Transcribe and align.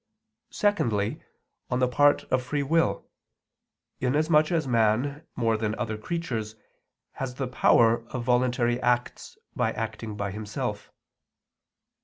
Secondly, 0.49 1.21
on 1.69 1.77
the 1.77 1.87
part 1.87 2.23
of 2.31 2.41
free 2.41 2.63
will, 2.63 3.07
inasmuch 3.99 4.51
as 4.51 4.67
man, 4.67 5.27
more 5.35 5.57
than 5.57 5.75
other 5.75 5.95
creatures, 5.95 6.55
has 7.11 7.35
the 7.35 7.47
power 7.47 8.03
of 8.07 8.23
voluntary 8.23 8.81
acts 8.81 9.37
by 9.55 9.71
acting 9.73 10.17
by 10.17 10.31
himself. 10.31 10.89